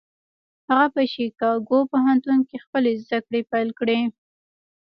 [0.69, 3.99] هغه په شيکاګو پوهنتون کې خپلې زدهکړې پيل کړې.